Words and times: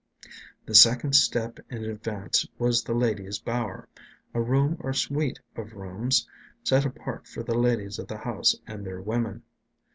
The 0.65 0.73
second 0.73 1.13
step 1.13 1.59
in 1.69 1.85
advance 1.85 2.47
was 2.57 2.83
the 2.83 2.95
ladies' 2.95 3.37
bower, 3.37 3.87
a 4.33 4.41
room 4.41 4.77
or 4.79 4.93
suite 4.95 5.39
of 5.55 5.73
rooms 5.73 6.27
set 6.63 6.87
apart 6.87 7.27
for 7.27 7.43
the 7.43 7.53
ladies 7.53 7.99
of 7.99 8.07
the 8.07 8.17
house 8.17 8.55
and 8.65 8.83
their 8.83 8.99
women. 8.99 9.43